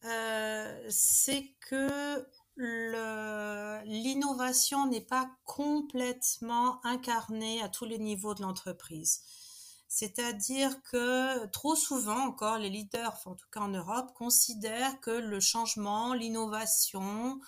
[0.04, 2.26] euh, c'est que
[2.58, 9.22] l'innovation n'est pas complètement incarnée à tous les niveaux de l'entreprise.
[9.88, 15.40] C'est-à-dire que trop souvent encore, les leaders, en tout cas en Europe, considèrent que le
[15.40, 17.40] changement, l'innovation,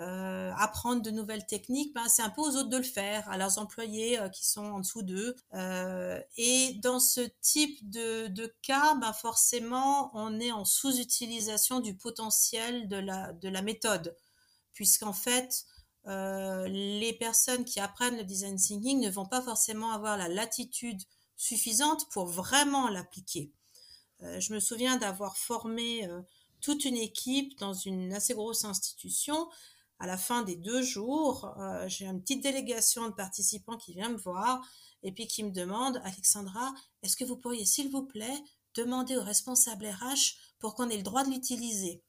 [0.00, 3.38] euh, apprendre de nouvelles techniques, ben, c'est un peu aux autres de le faire, à
[3.38, 5.36] leurs employés euh, qui sont en dessous d'eux.
[5.54, 12.88] Euh, et dans ce type de, cas, ben, forcément, on est en sous-utilisation du potentiel
[12.88, 14.16] de la méthode,
[14.74, 15.66] puisqu'en fait,
[16.06, 21.00] euh, les personnes qui apprennent le design thinking ne vont pas forcément avoir la latitude
[21.36, 23.50] suffisante pour vraiment l'appliquer.
[24.22, 26.20] Euh, je me souviens d'avoir formé euh,
[26.60, 29.48] toute une équipe dans une assez grosse institution
[30.00, 31.54] à la fin des deux jours,
[31.86, 34.60] j'ai une petite délégation de participants qui vient me voir
[35.04, 38.42] et puis qui me demande, Alexandra, est-ce que vous pourriez, s'il vous plaît,
[38.74, 42.02] demander au responsable RH pour qu'on ait le droit de l'utiliser?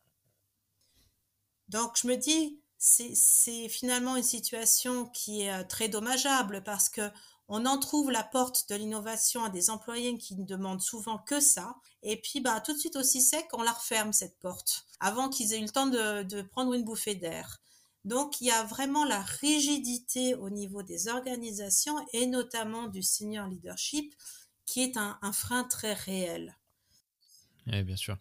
[1.70, 7.10] Donc je me dis, c'est finalement une situation qui est euh, très dommageable parce que
[7.48, 11.40] on en trouve la porte de l'innovation à des employés qui ne demandent souvent que
[11.40, 11.76] ça.
[12.02, 15.54] Et puis, bah, tout de suite aussi sec, on la referme, cette porte, avant qu'ils
[15.54, 17.60] aient eu le temps de, de prendre une bouffée d'air.
[18.04, 23.48] Donc, il y a vraiment la rigidité au niveau des organisations et notamment du senior
[23.48, 24.14] leadership
[24.66, 26.56] qui est un, frein très réel.
[27.68, 28.18] Oui, bien sûr.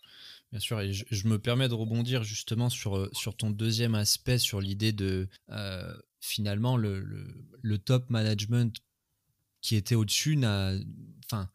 [0.54, 4.38] Bien sûr, et je, me permets de rebondir justement sur, euh, sur ton deuxième aspect,
[4.38, 8.80] sur l'idée de euh, finalement le, le, top management
[9.62, 10.74] qui était au-dessus n'a,
[11.24, 11.50] enfin,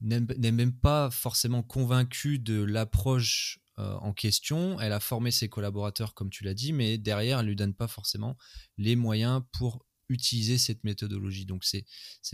[0.00, 4.80] n'est même pas forcément convaincu de l'approche euh, en question.
[4.80, 7.74] Elle a formé ses collaborateurs, comme tu l'as dit, mais derrière, elle ne lui donne
[7.74, 8.38] pas forcément
[8.78, 11.44] les moyens pour utiliser cette méthodologie.
[11.44, 11.84] Donc c'est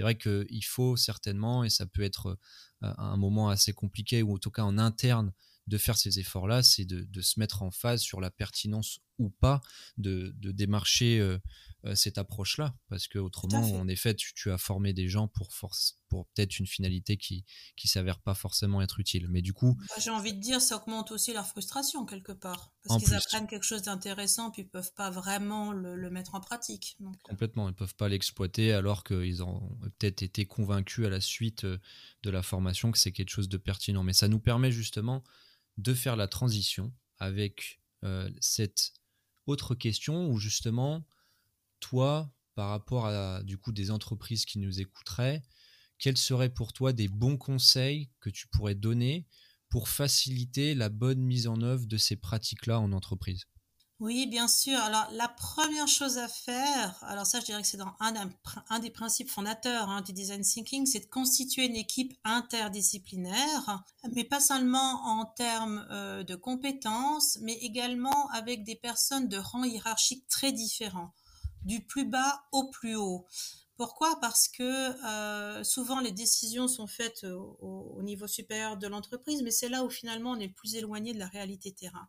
[0.03, 2.39] vrai qu'il faut certainement, et ça peut être
[2.83, 5.33] un moment assez compliqué, ou en tout cas en interne,
[5.69, 9.61] de faire ces efforts-là, c'est de, se mettre en phase sur la pertinence ou pas
[9.97, 11.39] de, démarcher euh,
[11.85, 12.75] euh, cette approche-là.
[12.89, 16.67] Parce que autrement, en effet, tu, as formé des gens pour, force, pour peut-être une
[16.67, 17.45] finalité qui
[17.85, 19.27] ne s'avère pas forcément être utile.
[19.29, 19.77] Mais du coup...
[19.89, 22.73] Bah, j'ai envie de dire, ça augmente aussi leur frustration quelque part.
[22.85, 26.97] Parce qu'ils apprennent quelque chose d'intéressant, puis ils peuvent pas vraiment le, mettre en pratique.
[27.03, 27.07] Euh.
[27.25, 32.31] Complètement, ils peuvent pas l'exploiter alors qu'ils ont peut-être été convaincus à la suite de
[32.31, 34.05] la formation que c'est quelque chose de pertinent.
[34.05, 35.23] Mais ça nous permet justement
[35.79, 38.93] de faire la transition avec euh, cette
[39.47, 41.07] autre question où justement,
[41.81, 45.43] toi, par rapport à du coup des entreprises qui nous écouteraient,
[45.99, 49.27] quels seraient pour toi des bons conseils que tu pourrais donner
[49.69, 53.45] pour faciliter la bonne mise en œuvre de ces pratiques-là en entreprise?
[54.01, 54.79] Oui, bien sûr.
[54.79, 58.31] Alors, la première chose à faire, alors ça, je dirais que c'est dans un,
[58.71, 63.83] un, des principes fondateurs hein, du design thinking, c'est de constituer une équipe interdisciplinaire,
[64.15, 69.65] mais pas seulement en termes euh, de compétences, mais également avec des personnes de rang
[69.65, 71.13] hiérarchique très différents,
[71.65, 73.27] du plus bas au plus haut.
[73.77, 74.21] Pourquoi?
[74.21, 74.63] Parce que
[75.07, 79.83] euh, souvent les décisions sont faites au, au niveau supérieur de l'entreprise, mais c'est là
[79.83, 82.09] où finalement on est le plus éloigné de la réalité terrain.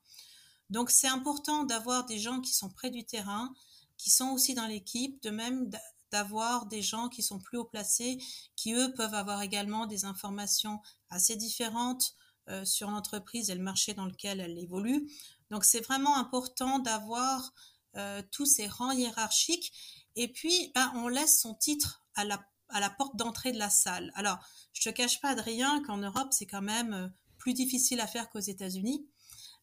[0.69, 3.53] Donc c'est important d'avoir des gens qui sont près du terrain,
[3.97, 5.69] qui sont aussi dans l'équipe, de même
[6.11, 8.17] d'avoir des gens qui sont plus haut placés,
[8.55, 10.79] qui eux peuvent avoir également des informations
[11.09, 12.15] assez différentes
[12.49, 15.07] euh, sur l'entreprise et le marché dans lequel elle évolue.
[15.51, 17.53] Donc c'est vraiment important d'avoir
[17.95, 19.71] euh, tous ces rangs hiérarchiques
[20.15, 24.11] et puis ben, on laisse son titre à la, porte d'entrée de la salle.
[24.15, 24.39] Alors
[24.73, 28.29] je te cache pas Adrien qu'en Europe c'est quand même euh, plus difficile à faire
[28.29, 29.05] qu'aux États-Unis.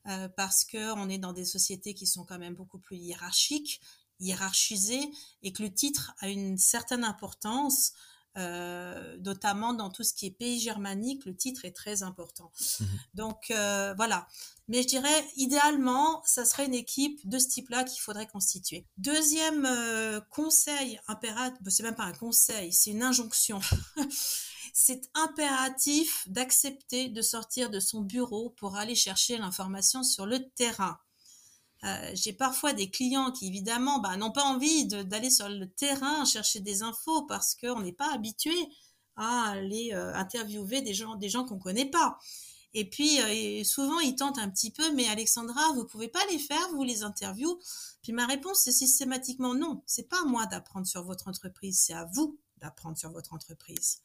[0.09, 3.81] Euh, parce que on est dans des sociétés qui sont quand même beaucoup plus hiérarchiques,
[4.21, 5.11] hiérarchisées,
[5.42, 7.92] et que le titre a une certaine importance.
[8.38, 12.53] Euh, notamment dans tout ce qui est pays germanique, le titre est très important.
[12.81, 12.87] Mhm.
[13.14, 14.29] Donc euh, voilà.
[14.69, 18.85] Mais je dirais, idéalement, ça serait une équipe de ce type-là qu'il faudrait constituer.
[18.99, 19.66] Deuxième
[20.29, 23.59] conseil impératif, c'est même pas un conseil, c'est une injonction.
[24.78, 30.98] c'est impératif d'accepter de sortir de son bureau pour aller chercher l'information sur le terrain.
[31.84, 36.26] Euh, j'ai parfois des clients qui évidemment bah, n'ont pas envie d'aller sur le terrain
[36.26, 38.54] chercher des infos parce qu'on n'est pas habitué
[39.16, 42.18] à aller euh, interviewer des gens, des gens qu'on connaît pas.
[42.74, 46.38] Et puis euh, souvent ils tentent un petit peu, mais Alexandra, vous pouvez pas les
[46.38, 47.58] faire, vous les interviews.
[48.02, 49.82] Puis ma réponse c'est systématiquement non.
[49.86, 54.02] C'est pas à moi d'apprendre sur votre entreprise, c'est à vous d'apprendre sur votre entreprise.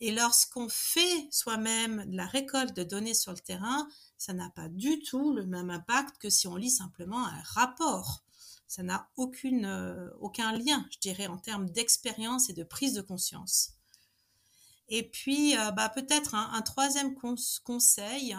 [0.00, 5.00] Et lorsqu'on fait soi-même la récolte de données sur le terrain, ça n'a pas du
[5.02, 8.24] tout le même impact que si on lit simplement un rapport.
[8.66, 13.74] Ça n'a euh, aucun lien, je dirais, en termes d'expérience et de prise de conscience.
[14.88, 18.36] Et puis, euh, bah, peut-être un, troisième conseil.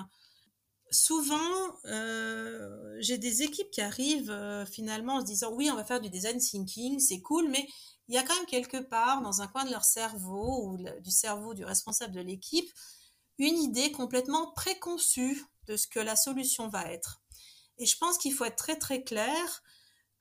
[0.91, 6.01] Souvent, euh, j'ai des équipes qui arrivent finalement en se disant oui, on va faire
[6.01, 7.67] du design thinking, c'est cool, mais
[8.07, 11.11] il y a quand même quelque part dans un coin de leur cerveau ou du
[11.11, 12.69] cerveau du responsable de l'équipe
[13.37, 17.21] une idée complètement préconçue de ce que la solution va être.
[17.77, 19.63] Et je pense qu'il faut être très très clair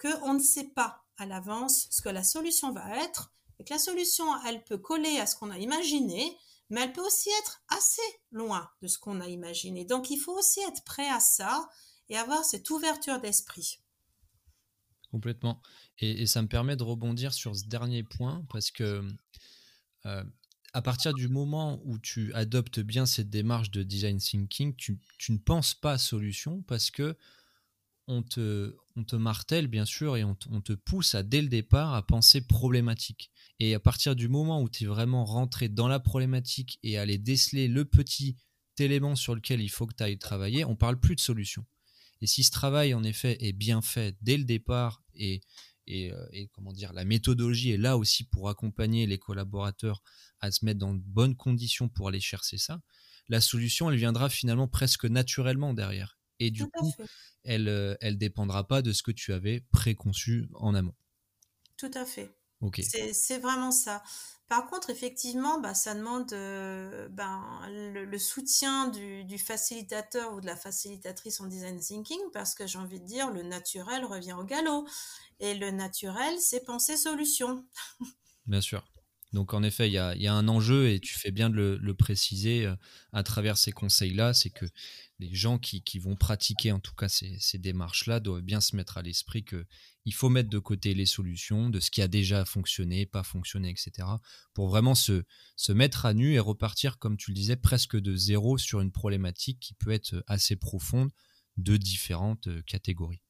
[0.00, 3.78] qu'on ne sait pas à l'avance ce que la solution va être et que la
[3.78, 6.36] solution, elle peut coller à ce qu'on a imaginé,
[6.70, 9.84] mais elle peut aussi être assez loin de ce qu'on a imaginé.
[9.84, 11.68] Donc il faut aussi être prêt à ça
[12.08, 13.80] et avoir cette ouverture d'esprit.
[15.10, 15.60] Complètement.
[15.98, 19.06] Et, ça me permet de rebondir sur ce dernier point parce que
[20.06, 20.24] euh,
[20.72, 25.38] à partir du moment où tu adoptes bien cette démarche de design thinking, tu, ne
[25.38, 27.16] penses pas solution parce que
[28.06, 31.94] on te, on te martèle bien sûr et on, te pousse à dès le départ
[31.94, 33.30] à penser problématique.
[33.60, 37.18] Et à partir du moment où tu es vraiment rentré dans la problématique et aller
[37.18, 38.36] déceler le petit
[38.78, 41.64] élément sur lequel il faut que tu ailles travailler, on parle plus de solution.
[42.20, 45.40] Et si ce travail en effet est bien fait dès le départ et,
[45.86, 50.02] et, euh, et comment dire la méthodologie est là aussi pour accompagner les collaborateurs
[50.40, 52.80] à se mettre dans de bonnes conditions pour aller chercher ça,
[53.28, 56.18] la solution elle viendra finalement presque naturellement derrière.
[56.40, 56.92] Et du coup,
[57.44, 60.94] elle, euh, elle dépendra pas de ce que tu avais préconçu en amont.
[61.76, 62.34] Tout à fait.
[62.82, 64.02] C'est vraiment ça.
[64.48, 70.56] Par contre, effectivement, bah, ça demande euh, ben, le, soutien du, facilitateur ou de la
[70.56, 74.86] facilitatrice en design thinking parce que j'ai envie de dire, le naturel revient au galop.
[75.40, 77.64] Et le naturel, c'est penser solution.
[78.46, 78.84] Bien sûr.
[79.34, 82.66] Donc en effet, il y a, un enjeu et tu fais bien de le, préciser
[82.66, 82.76] euh,
[83.12, 84.64] à travers ces conseils-là, c'est que
[85.18, 89.02] les gens qui, vont pratiquer en tout cas ces, démarches-là doivent bien se mettre à
[89.02, 93.24] l'esprit qu'il faut mettre de côté les solutions, de ce qui a déjà fonctionné, pas
[93.24, 94.06] fonctionné, etc.,
[94.52, 95.24] pour vraiment se,
[95.70, 99.58] mettre à nu et repartir, comme tu le disais, presque de zéro sur une problématique
[99.58, 101.10] qui peut être assez profonde
[101.56, 103.23] de différentes euh, catégories.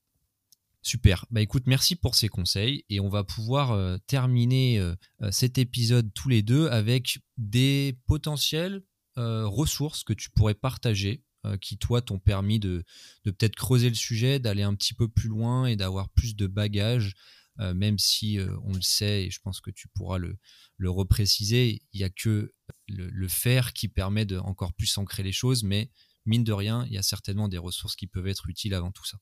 [0.84, 1.24] Super.
[1.30, 5.56] Bah écoute, merci pour ces conseils et on va pouvoir euh, terminer euh, euh, cet
[5.56, 8.82] épisode tous les deux avec des potentielles
[9.16, 11.22] ressources que tu pourrais partager
[11.60, 12.82] qui toi t'ont permis de,
[13.22, 17.14] peut-être creuser le sujet, d'aller un petit peu plus loin et d'avoir plus de bagages,
[17.60, 20.36] même si on le sait et je pense que tu pourras le,
[20.90, 22.52] repréciser, il n'y a que
[22.88, 25.92] le, le, faire qui permet de encore plus ancrer les choses, mais
[26.26, 29.04] mine de rien, il y a certainement des ressources qui peuvent être utiles avant tout
[29.04, 29.18] ça.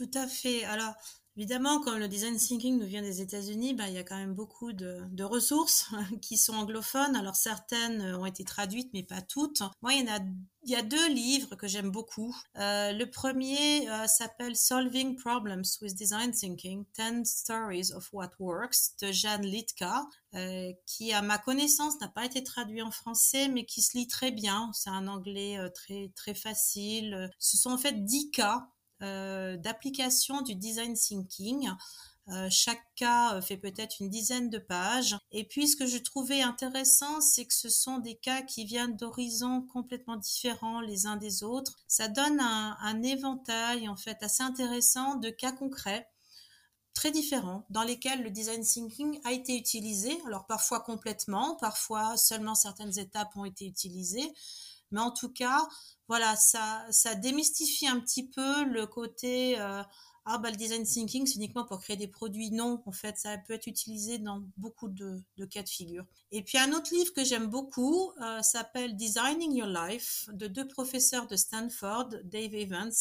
[0.00, 0.64] Tout à fait.
[0.64, 0.94] Alors,
[1.36, 4.32] évidemment, comme le design thinking nous vient des États-Unis, ben, il y a quand même
[4.32, 5.90] beaucoup de, ressources
[6.22, 7.14] qui sont anglophones.
[7.16, 9.60] Alors, certaines ont été traduites, mais pas toutes.
[9.82, 10.20] Moi, il y, en a,
[10.62, 12.34] il y a deux livres que j'aime beaucoup.
[12.56, 18.96] Euh, le premier euh, s'appelle Solving Problems with Design Thinking, 10 Stories of What Works
[19.02, 23.66] de Jeanne Litka, euh, qui, à ma connaissance, n'a pas été traduit en français, mais
[23.66, 24.70] qui se lit très bien.
[24.72, 27.30] C'est un anglais très, très facile.
[27.38, 31.70] Ce sont en fait 10 cas euh, d'application du design thinking.
[32.28, 35.16] Euh, chaque cas euh, fait peut-être une dizaine de pages.
[35.32, 38.96] Et puis, ce que je trouvais intéressant, c'est que ce sont des cas qui viennent
[38.96, 41.76] d'horizons complètement différents les uns des autres.
[41.88, 46.08] Ça donne un, un éventail, en fait, assez intéressant de cas concrets
[46.94, 50.16] très différents dans lesquels le design thinking a été utilisé.
[50.26, 54.32] Alors, parfois complètement, parfois seulement certaines étapes ont été utilisées.
[54.92, 55.68] Mais en tout cas,
[56.10, 59.80] voilà, ça, ça démystifie un petit peu le côté euh,
[60.24, 62.50] ah bah le design thinking c'est uniquement pour créer des produits.
[62.50, 66.04] Non, en fait, ça peut être utilisé dans beaucoup de, cas de figure.
[66.32, 70.66] Et puis un autre livre que j'aime beaucoup euh, s'appelle Designing Your Life de deux
[70.66, 72.92] professeurs de Stanford, Dave Evans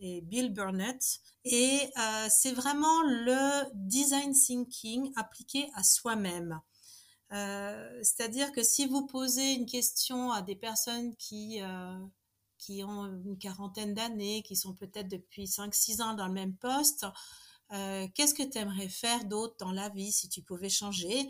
[0.00, 1.20] et Bill Burnett.
[1.44, 6.58] Et euh, c'est vraiment le design thinking appliqué à soi-même.
[7.30, 11.60] C'est-à-dire que si vous posez une question à des personnes qui
[12.66, 17.06] qui ont une quarantaine d'années, qui sont peut-être depuis 5-6 ans dans le même poste.
[17.72, 21.28] Euh, qu'est-ce que tu aimerais faire d'autre dans la vie si tu pouvais changer?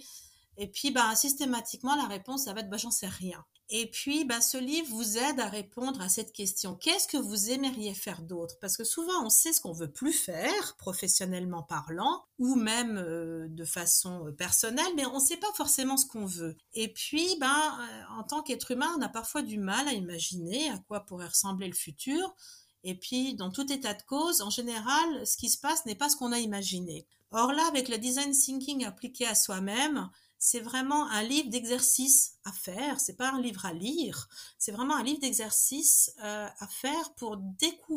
[0.57, 3.45] Et puis, ben, systématiquement, la réponse, ça va être, ben, j'en sais rien.
[3.69, 6.77] Et puis, bah, ce livre vous aide à répondre à cette question.
[6.77, 8.57] Qu'est-ce que vous aimeriez faire d'autre?
[8.61, 13.49] Parce que souvent, on sait ce qu'on veut plus faire, professionnellement parlant, ou même euh,
[13.49, 16.57] de façon euh, personnelle, mais on ne sait pas forcément ce qu'on veut.
[16.75, 17.49] Et puis, ben,
[17.81, 21.29] euh, en tant qu'être humain, on a parfois du mal à imaginer à quoi pourrait
[21.29, 22.37] ressembler le futur.
[22.85, 26.09] Et puis, dans tout état de cause, en général, ce qui se passe n'est pas
[26.09, 27.05] ce qu'on a imaginé.
[27.33, 30.09] Or là, avec le design thinking appliqué à soi-même,
[30.47, 33.01] c'est vraiment un livre d'exercice à faire.
[33.01, 34.29] C'est pas un livre à lire.
[34.59, 37.37] C'est vraiment un livre d'exercice euh, à faire pour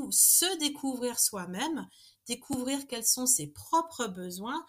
[0.10, 1.88] se découvrir soi-même,
[2.26, 4.66] découvrir quels sont ses propres besoins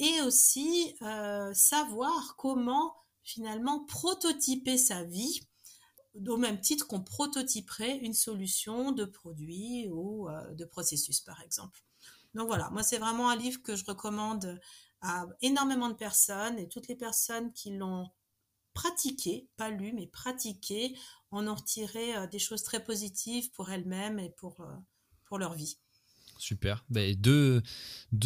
[0.00, 2.92] et aussi euh, savoir comment
[3.22, 5.42] finalement prototyper sa vie
[6.26, 11.84] au même titre qu'on prototyperait une solution de produit ou euh, de processus, par exemple.
[12.34, 14.58] Donc voilà, moi c'est vraiment un livre que je recommande
[15.02, 18.08] à énormément de personnes et toutes les personnes qui l'ont
[18.72, 20.96] pratiqué, pas lu, mais pratiqué,
[21.30, 24.74] en ont retiré euh, des choses très positives pour elles-mêmes et pour, euh,
[25.26, 25.76] pour leur vie.
[26.38, 26.84] Super.
[26.88, 27.62] Ben, deux,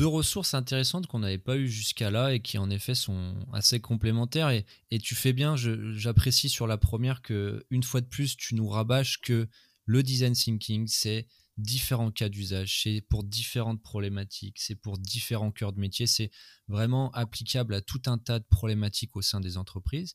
[0.07, 4.49] ressources intéressantes qu'on n'avait pas eues jusqu'à là et qui en effet sont assez complémentaires.
[4.51, 8.55] Et, et tu fais bien, j'apprécie sur la première que une fois de plus, tu
[8.55, 9.49] nous rabâches que
[9.85, 11.27] le design thinking, c'est
[11.59, 16.31] différents cas d'usage, c'est pour différentes problématiques, c'est pour différents cœurs de métier, c'est
[16.69, 20.15] vraiment applicable à tout un tas de problématiques au sein des entreprises.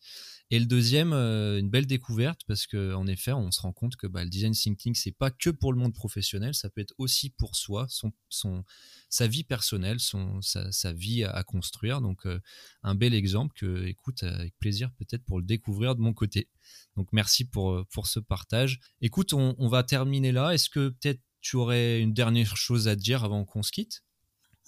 [0.50, 4.08] Et le deuxième, euh, une belle découverte parce qu'en effet, on se rend compte que
[4.08, 7.30] bah, le design thinking, c'est pas que pour le monde professionnel, ça peut être aussi
[7.30, 8.64] pour soi, son, son
[9.10, 12.02] sa vie personnelle, son, sa, vie à, construire.
[12.02, 12.40] Donc, euh,
[12.84, 16.50] un bel exemple que, écoute, avec plaisir peut-être pour le découvrir de mon côté.
[16.98, 18.80] Donc, merci pour, euh, pour ce partage.
[19.02, 20.52] Écoute, on, on va terminer là.
[20.54, 24.04] Est-ce que peut-être tu aurais une dernière chose à dire avant qu'on se quitte?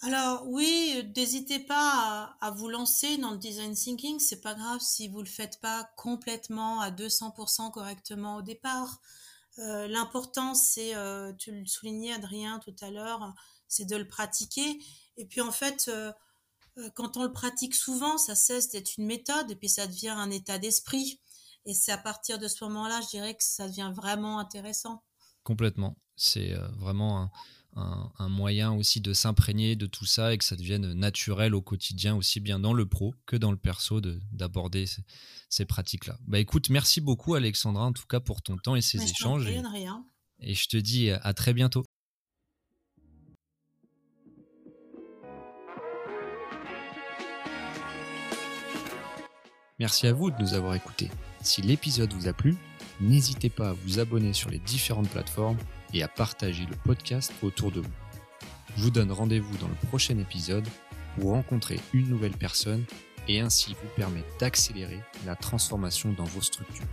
[0.02, 4.20] Alors oui, n'hésitez pas à, vous lancer dans le design thinking.
[4.20, 9.00] C'est pas grave si vous le faites pas complètement à 200% correctement au départ.
[9.60, 13.34] Euh, l'important, c'est, euh, tu le soulignais Adrien tout à l'heure,
[13.68, 14.78] c'est de le pratiquer.
[15.16, 16.12] Et puis en fait, euh,
[16.96, 20.32] quand on le pratique souvent, ça cesse d'être une méthode et puis ça devient un
[20.32, 21.22] état d'esprit.
[21.66, 25.02] Et c'est à partir de ce moment-là, je dirais que ça devient vraiment intéressant.
[25.44, 25.96] Complètement.
[26.18, 27.32] C'est vraiment un,
[28.30, 32.40] moyen aussi de s'imprégner de tout ça et que ça devienne naturel au quotidien, aussi
[32.40, 34.02] bien dans le pro que dans le perso,
[34.32, 34.86] d'aborder
[35.50, 36.18] ces, pratiques-là.
[36.28, 39.48] Bah écoute, merci beaucoup Alexandra en tout cas pour ton temps et ces échanges.
[39.48, 39.62] Et,
[40.40, 41.84] et je te dis à très bientôt.
[49.80, 51.10] Merci à vous de nous avoir écoutés.
[51.42, 52.56] Si l'épisode vous a plu,
[53.02, 55.58] n'hésitez pas à vous abonner sur les différentes plateformes
[55.94, 57.92] et à partager le podcast autour de vous.
[58.76, 60.68] Je vous donne rendez-vous dans le prochain épisode
[61.16, 62.86] pour rencontrer une nouvelle personne
[63.28, 66.88] et ainsi vous permettre d'accélérer la transformation dans vos structures.